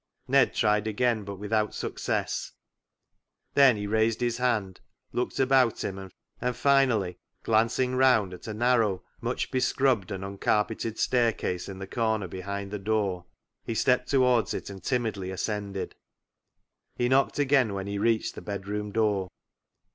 Ned 0.27 0.55
tried 0.55 0.87
again, 0.87 1.23
but 1.25 1.35
without 1.35 1.75
success. 1.75 2.53
Then 3.53 3.77
he 3.77 3.85
raised 3.85 4.19
his 4.19 4.37
head, 4.37 4.79
looked 5.13 5.39
about 5.39 5.83
him, 5.83 6.09
and 6.41 6.55
finally 6.55 7.19
glancing 7.43 7.93
round 7.95 8.33
at 8.33 8.47
a 8.47 8.53
narrow, 8.55 9.03
much 9.21 9.51
bescrubbed 9.51 10.09
and 10.09 10.25
uncarpeted 10.25 10.97
staircase 10.97 11.69
in 11.69 11.77
the 11.77 11.85
corner 11.85 12.27
behind 12.27 12.71
the 12.71 12.79
door, 12.79 13.25
he 13.63 13.75
stepped 13.75 14.07
towards 14.09 14.55
it 14.55 14.71
and 14.71 14.83
timidly 14.83 15.29
ascended. 15.29 15.93
He 16.95 17.07
knocked 17.07 17.37
again 17.37 17.75
when 17.75 17.85
he 17.85 17.99
reached 17.99 18.33
the 18.33 18.41
bedroom 18.41 18.91
door. 18.91 19.29